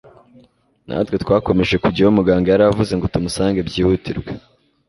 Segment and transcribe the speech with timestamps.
[0.87, 4.31] natwe twakomeje kujya aho muganga yari avuze ngo tumusange byihutirwa